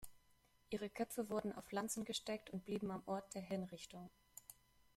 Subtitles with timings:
[0.71, 4.09] Ihre Köpfe wurden auf Lanzen gesteckt und blieben am Ort der Hinrichtung.